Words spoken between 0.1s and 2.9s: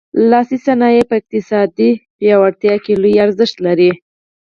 لاسي صنایع په اقتصادي پیاوړتیا